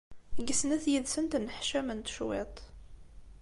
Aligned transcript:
Deg 0.37 0.49
snat 0.59 0.85
yid-sent 0.91 1.37
nneḥcament 1.41 2.13
cwiṭ. 2.15 2.55